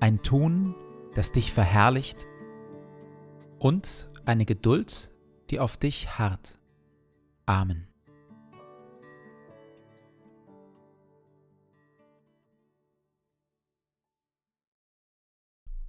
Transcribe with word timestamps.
ein 0.00 0.22
Tun, 0.22 0.74
das 1.14 1.32
dich 1.32 1.52
verherrlicht 1.52 2.26
und 3.58 4.08
eine 4.24 4.46
Geduld, 4.46 5.12
die 5.50 5.60
auf 5.60 5.76
dich 5.76 6.18
harrt. 6.18 6.58
Amen. 7.46 7.86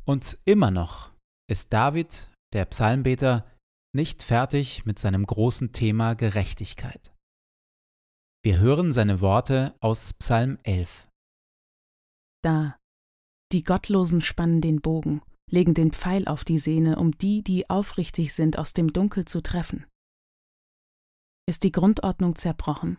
Und 0.05 0.39
immer 0.45 0.72
noch 0.72 1.13
ist 1.49 1.72
David, 1.72 2.29
der 2.53 2.66
Psalmbeter, 2.66 3.45
nicht 3.93 4.23
fertig 4.23 4.85
mit 4.85 4.99
seinem 4.99 5.25
großen 5.25 5.72
Thema 5.73 6.16
Gerechtigkeit. 6.16 7.13
Wir 8.43 8.59
hören 8.59 8.91
seine 8.91 9.22
Worte 9.22 9.75
aus 9.79 10.13
Psalm 10.16 10.57
11. 10.63 11.07
Da, 12.43 12.80
die 13.53 13.63
Gottlosen 13.63 14.22
spannen 14.22 14.62
den 14.62 14.81
Bogen, 14.81 15.22
legen 15.50 15.73
den 15.73 15.91
Pfeil 15.91 16.28
auf 16.28 16.44
die 16.44 16.59
Sehne, 16.59 16.97
um 16.97 17.17
die, 17.17 17.44
die 17.44 17.69
aufrichtig 17.69 18.34
sind, 18.34 18.57
aus 18.57 18.73
dem 18.73 18.94
Dunkel 18.94 19.25
zu 19.25 19.41
treffen. 19.41 19.85
Ist 21.47 21.63
die 21.63 21.72
Grundordnung 21.72 22.35
zerbrochen? 22.35 22.97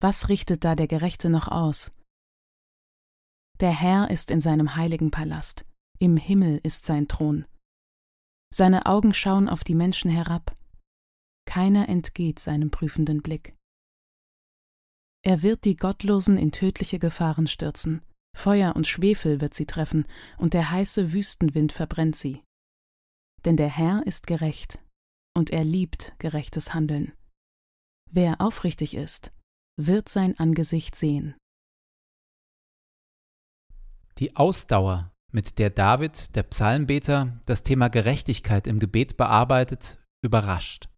Was 0.00 0.28
richtet 0.28 0.64
da 0.64 0.76
der 0.76 0.86
Gerechte 0.86 1.30
noch 1.30 1.48
aus? 1.48 1.92
Der 3.60 3.72
Herr 3.72 4.10
ist 4.10 4.30
in 4.30 4.40
seinem 4.40 4.76
heiligen 4.76 5.10
Palast, 5.10 5.64
im 5.98 6.16
Himmel 6.16 6.60
ist 6.62 6.84
sein 6.84 7.08
Thron. 7.08 7.46
Seine 8.54 8.86
Augen 8.86 9.14
schauen 9.14 9.48
auf 9.48 9.64
die 9.64 9.74
Menschen 9.74 10.10
herab, 10.10 10.56
keiner 11.46 11.88
entgeht 11.88 12.38
seinem 12.38 12.70
prüfenden 12.70 13.22
Blick. 13.22 13.56
Er 15.24 15.42
wird 15.42 15.64
die 15.64 15.76
Gottlosen 15.76 16.36
in 16.36 16.52
tödliche 16.52 16.98
Gefahren 16.98 17.46
stürzen, 17.46 18.02
Feuer 18.36 18.76
und 18.76 18.86
Schwefel 18.86 19.40
wird 19.40 19.54
sie 19.54 19.64
treffen, 19.64 20.06
und 20.36 20.52
der 20.52 20.70
heiße 20.70 21.12
Wüstenwind 21.12 21.72
verbrennt 21.72 22.16
sie. 22.16 22.42
Denn 23.44 23.56
der 23.56 23.68
Herr 23.68 24.06
ist 24.06 24.26
gerecht, 24.26 24.78
und 25.34 25.50
er 25.50 25.64
liebt 25.64 26.14
gerechtes 26.18 26.74
Handeln. 26.74 27.12
Wer 28.10 28.40
aufrichtig 28.40 28.94
ist, 28.94 29.32
wird 29.80 30.08
sein 30.08 30.38
Angesicht 30.38 30.94
sehen. 30.96 31.34
Die 34.18 34.36
Ausdauer, 34.36 35.12
mit 35.32 35.58
der 35.58 35.70
David, 35.70 36.36
der 36.36 36.42
Psalmbeter, 36.42 37.40
das 37.46 37.62
Thema 37.62 37.88
Gerechtigkeit 37.88 38.66
im 38.66 38.78
Gebet 38.78 39.16
bearbeitet, 39.16 39.98
überrascht. 40.22 40.88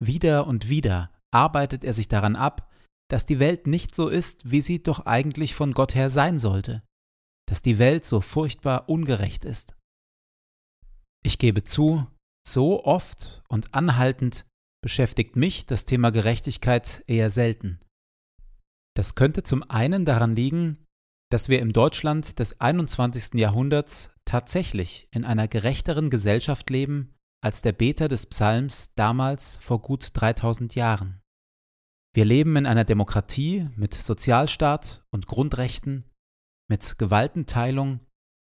Wieder 0.00 0.46
und 0.46 0.68
wieder 0.68 1.10
arbeitet 1.30 1.82
er 1.82 1.94
sich 1.94 2.08
daran 2.08 2.36
ab, 2.36 2.71
dass 3.12 3.26
die 3.26 3.38
Welt 3.38 3.66
nicht 3.66 3.94
so 3.94 4.08
ist, 4.08 4.50
wie 4.50 4.62
sie 4.62 4.82
doch 4.82 5.04
eigentlich 5.04 5.54
von 5.54 5.74
Gott 5.74 5.94
her 5.94 6.08
sein 6.08 6.40
sollte, 6.40 6.82
dass 7.46 7.60
die 7.60 7.78
Welt 7.78 8.06
so 8.06 8.22
furchtbar 8.22 8.88
ungerecht 8.88 9.44
ist. 9.44 9.76
Ich 11.22 11.38
gebe 11.38 11.62
zu, 11.62 12.06
so 12.42 12.82
oft 12.86 13.42
und 13.48 13.74
anhaltend 13.74 14.46
beschäftigt 14.82 15.36
mich 15.36 15.66
das 15.66 15.84
Thema 15.84 16.10
Gerechtigkeit 16.10 17.04
eher 17.06 17.28
selten. 17.28 17.80
Das 18.96 19.14
könnte 19.14 19.42
zum 19.42 19.62
einen 19.62 20.06
daran 20.06 20.34
liegen, 20.34 20.86
dass 21.30 21.50
wir 21.50 21.60
im 21.60 21.74
Deutschland 21.74 22.38
des 22.38 22.60
21. 22.60 23.34
Jahrhunderts 23.34 24.10
tatsächlich 24.24 25.06
in 25.10 25.26
einer 25.26 25.48
gerechteren 25.48 26.08
Gesellschaft 26.08 26.70
leben 26.70 27.14
als 27.44 27.60
der 27.60 27.72
Beter 27.72 28.08
des 28.08 28.24
Psalms 28.24 28.94
damals 28.94 29.58
vor 29.58 29.82
gut 29.82 30.08
3000 30.14 30.74
Jahren. 30.74 31.21
Wir 32.14 32.26
leben 32.26 32.56
in 32.56 32.66
einer 32.66 32.84
Demokratie 32.84 33.70
mit 33.74 33.94
Sozialstaat 33.94 35.02
und 35.10 35.26
Grundrechten, 35.26 36.04
mit 36.68 36.98
Gewaltenteilung, 36.98 38.00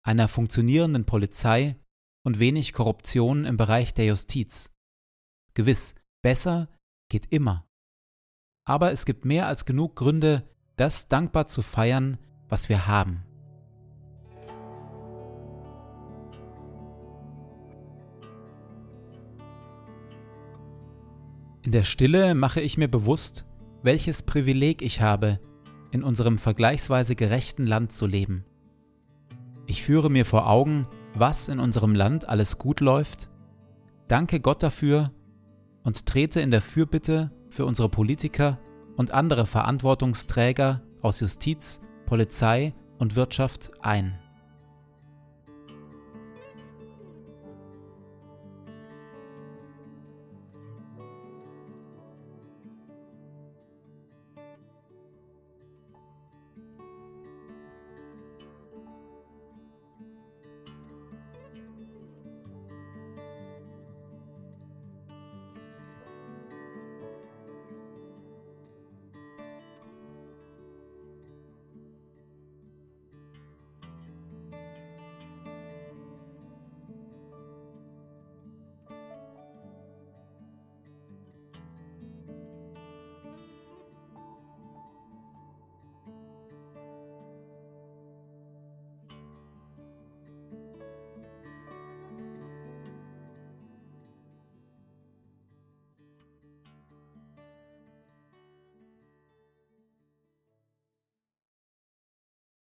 einer 0.06 0.28
funktionierenden 0.28 1.06
Polizei 1.06 1.78
und 2.26 2.40
wenig 2.40 2.74
Korruption 2.74 3.46
im 3.46 3.56
Bereich 3.56 3.94
der 3.94 4.06
Justiz. 4.06 4.74
Gewiss, 5.54 5.96
besser 6.22 6.68
geht 7.10 7.32
immer. 7.32 7.66
Aber 8.68 8.92
es 8.92 9.06
gibt 9.06 9.24
mehr 9.24 9.48
als 9.48 9.64
genug 9.64 9.96
Gründe, 9.96 10.44
das 10.76 11.08
dankbar 11.08 11.48
zu 11.48 11.62
feiern, 11.62 12.18
was 12.50 12.68
wir 12.68 12.88
haben. 12.88 13.24
In 21.66 21.72
der 21.72 21.84
Stille 21.84 22.36
mache 22.36 22.62
ich 22.62 22.78
mir 22.78 22.88
bewusst, 22.88 23.44
welches 23.82 24.22
Privileg 24.22 24.84
ich 24.84 25.02
habe, 25.02 25.40
in 25.90 26.04
unserem 26.04 26.38
vergleichsweise 26.38 27.16
gerechten 27.16 27.66
Land 27.66 27.92
zu 27.92 28.06
leben. 28.06 28.46
Ich 29.66 29.82
führe 29.82 30.12
mir 30.12 30.26
vor 30.26 30.48
Augen, 30.48 30.86
was 31.16 31.48
in 31.48 31.60
unserem 31.60 31.96
Land 31.96 32.30
alles 32.30 32.60
gut 32.60 32.82
läuft, 32.82 33.32
danke 34.08 34.40
Gott 34.40 34.62
dafür 34.62 35.12
und 35.82 36.06
trete 36.06 36.40
in 36.40 36.52
der 36.52 36.62
Fürbitte 36.62 37.32
für 37.50 37.66
unsere 37.66 37.90
Politiker 37.90 38.60
und 38.96 39.12
andere 39.12 39.48
Verantwortungsträger 39.48 40.84
aus 41.02 41.20
Justiz, 41.20 41.82
Polizei 42.06 42.76
und 43.00 43.16
Wirtschaft 43.16 43.72
ein. 43.82 44.20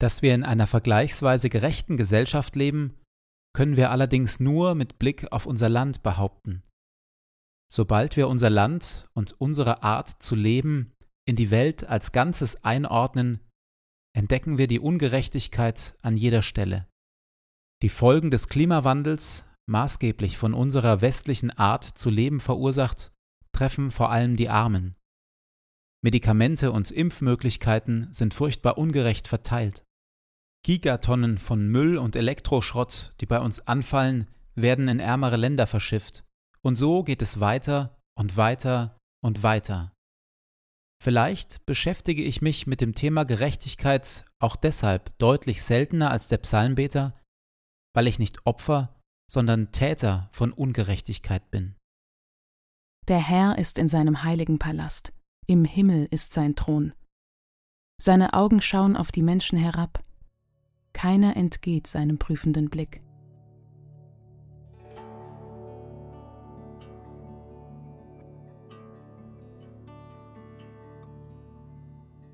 Dass 0.00 0.22
wir 0.22 0.34
in 0.34 0.44
einer 0.44 0.66
vergleichsweise 0.66 1.50
gerechten 1.50 1.96
Gesellschaft 1.96 2.54
leben, 2.54 2.94
können 3.52 3.76
wir 3.76 3.90
allerdings 3.90 4.38
nur 4.38 4.74
mit 4.74 4.98
Blick 4.98 5.32
auf 5.32 5.46
unser 5.46 5.68
Land 5.68 6.02
behaupten. 6.02 6.62
Sobald 7.70 8.16
wir 8.16 8.28
unser 8.28 8.50
Land 8.50 9.08
und 9.12 9.32
unsere 9.40 9.82
Art 9.82 10.22
zu 10.22 10.34
leben 10.34 10.94
in 11.26 11.36
die 11.36 11.50
Welt 11.50 11.84
als 11.84 12.12
Ganzes 12.12 12.64
einordnen, 12.64 13.40
entdecken 14.16 14.56
wir 14.56 14.68
die 14.68 14.80
Ungerechtigkeit 14.80 15.96
an 16.00 16.16
jeder 16.16 16.42
Stelle. 16.42 16.88
Die 17.82 17.90
Folgen 17.90 18.30
des 18.30 18.48
Klimawandels, 18.48 19.44
maßgeblich 19.66 20.38
von 20.38 20.54
unserer 20.54 21.00
westlichen 21.00 21.50
Art 21.50 21.84
zu 21.84 22.08
leben 22.08 22.40
verursacht, 22.40 23.12
treffen 23.52 23.90
vor 23.90 24.10
allem 24.10 24.36
die 24.36 24.48
Armen. 24.48 24.96
Medikamente 26.02 26.70
und 26.72 26.90
Impfmöglichkeiten 26.90 28.12
sind 28.12 28.32
furchtbar 28.32 28.78
ungerecht 28.78 29.28
verteilt. 29.28 29.84
Gigatonnen 30.64 31.38
von 31.38 31.68
Müll 31.68 31.98
und 31.98 32.16
Elektroschrott, 32.16 33.12
die 33.20 33.26
bei 33.26 33.40
uns 33.40 33.66
anfallen, 33.66 34.28
werden 34.54 34.88
in 34.88 35.00
ärmere 35.00 35.36
Länder 35.36 35.66
verschifft. 35.66 36.24
Und 36.62 36.76
so 36.76 37.04
geht 37.04 37.22
es 37.22 37.40
weiter 37.40 37.96
und 38.16 38.36
weiter 38.36 38.98
und 39.22 39.42
weiter. 39.42 39.92
Vielleicht 41.02 41.64
beschäftige 41.64 42.22
ich 42.24 42.42
mich 42.42 42.66
mit 42.66 42.80
dem 42.80 42.94
Thema 42.94 43.24
Gerechtigkeit 43.24 44.24
auch 44.40 44.56
deshalb 44.56 45.16
deutlich 45.18 45.62
seltener 45.62 46.10
als 46.10 46.28
der 46.28 46.38
Psalmbeter, 46.38 47.14
weil 47.94 48.08
ich 48.08 48.18
nicht 48.18 48.44
Opfer, 48.46 49.00
sondern 49.30 49.70
Täter 49.70 50.28
von 50.32 50.52
Ungerechtigkeit 50.52 51.50
bin. 51.50 51.76
Der 53.06 53.18
Herr 53.18 53.58
ist 53.58 53.78
in 53.78 53.88
seinem 53.88 54.24
heiligen 54.24 54.58
Palast, 54.58 55.12
im 55.46 55.64
Himmel 55.64 56.08
ist 56.10 56.32
sein 56.32 56.56
Thron. 56.56 56.92
Seine 58.00 58.34
Augen 58.34 58.60
schauen 58.60 58.96
auf 58.96 59.12
die 59.12 59.22
Menschen 59.22 59.56
herab, 59.56 60.04
keiner 60.98 61.36
entgeht 61.36 61.86
seinem 61.86 62.18
prüfenden 62.18 62.70
Blick. 62.70 63.00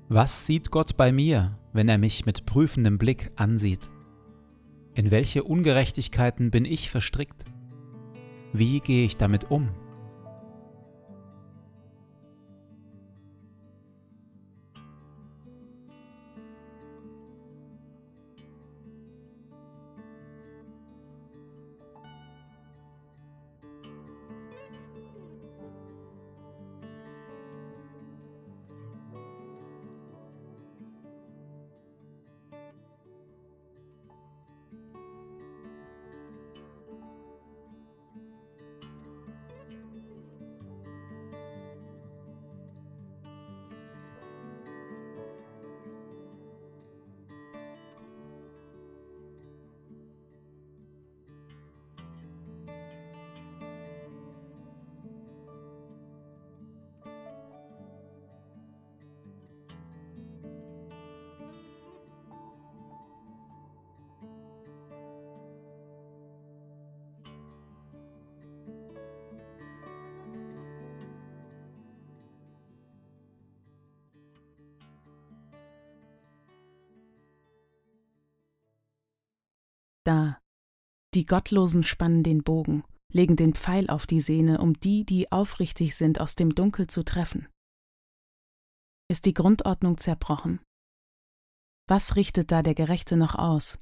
Was 0.09 0.47
sieht 0.47 0.71
Gott 0.71 0.97
bei 0.97 1.11
mir, 1.11 1.59
wenn 1.73 1.87
er 1.87 1.99
mich 1.99 2.25
mit 2.25 2.47
prüfendem 2.47 2.97
Blick 2.97 3.29
ansieht? 3.35 3.91
In 4.95 5.11
welche 5.11 5.43
Ungerechtigkeiten 5.43 6.49
bin 6.49 6.65
ich 6.65 6.89
verstrickt? 6.89 7.45
Wie 8.51 8.79
gehe 8.79 9.05
ich 9.05 9.15
damit 9.15 9.51
um? 9.51 9.69
Da. 80.05 80.39
Die 81.13 81.25
Gottlosen 81.25 81.83
spannen 81.83 82.21
den 82.21 82.43
Bogen, 82.43 82.83
legen 83.11 83.35
den 83.35 83.55
Pfeil 83.55 83.89
auf 83.89 84.05
die 84.05 84.21
Sehne, 84.21 84.59
um 84.59 84.73
die, 84.79 85.05
die 85.05 85.31
aufrichtig 85.31 85.95
sind, 85.95 86.19
aus 86.19 86.35
dem 86.35 86.53
Dunkel 86.53 86.87
zu 86.87 87.03
treffen. 87.03 87.47
Ist 89.09 89.25
die 89.25 89.33
Grundordnung 89.33 89.97
zerbrochen? 89.97 90.59
Was 91.87 92.15
richtet 92.15 92.51
da 92.51 92.63
der 92.63 92.75
Gerechte 92.75 93.17
noch 93.17 93.35
aus? 93.35 93.79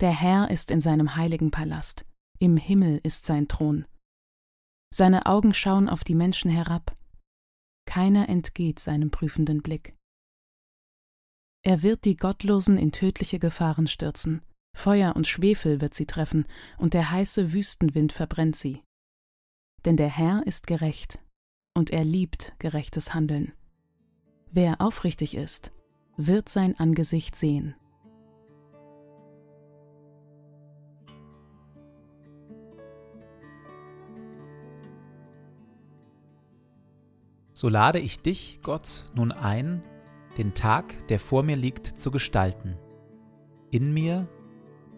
Der 0.00 0.12
Herr 0.12 0.50
ist 0.50 0.70
in 0.70 0.80
seinem 0.80 1.16
heiligen 1.16 1.50
Palast, 1.50 2.04
im 2.38 2.56
Himmel 2.56 3.00
ist 3.02 3.26
sein 3.26 3.48
Thron. 3.48 3.86
Seine 4.94 5.26
Augen 5.26 5.54
schauen 5.54 5.88
auf 5.88 6.04
die 6.04 6.14
Menschen 6.14 6.50
herab, 6.50 6.96
keiner 7.86 8.28
entgeht 8.28 8.78
seinem 8.78 9.10
prüfenden 9.10 9.62
Blick. 9.62 9.96
Er 11.64 11.82
wird 11.82 12.04
die 12.04 12.16
Gottlosen 12.16 12.78
in 12.78 12.92
tödliche 12.92 13.38
Gefahren 13.38 13.86
stürzen, 13.86 14.42
Feuer 14.78 15.16
und 15.16 15.26
Schwefel 15.26 15.80
wird 15.80 15.92
sie 15.92 16.06
treffen, 16.06 16.46
und 16.78 16.94
der 16.94 17.10
heiße 17.10 17.52
Wüstenwind 17.52 18.12
verbrennt 18.12 18.54
sie. 18.54 18.84
Denn 19.84 19.96
der 19.96 20.06
Herr 20.06 20.46
ist 20.46 20.68
gerecht, 20.68 21.18
und 21.74 21.90
er 21.90 22.04
liebt 22.04 22.54
gerechtes 22.60 23.12
Handeln. 23.12 23.52
Wer 24.52 24.80
aufrichtig 24.80 25.34
ist, 25.34 25.72
wird 26.16 26.48
sein 26.48 26.78
Angesicht 26.78 27.34
sehen. 27.34 27.74
So 37.52 37.68
lade 37.68 37.98
ich 37.98 38.20
dich, 38.20 38.60
Gott, 38.62 39.10
nun 39.12 39.32
ein, 39.32 39.82
den 40.36 40.54
Tag, 40.54 41.08
der 41.08 41.18
vor 41.18 41.42
mir 41.42 41.56
liegt, 41.56 41.98
zu 41.98 42.12
gestalten. 42.12 42.78
In 43.72 43.92
mir 43.92 44.28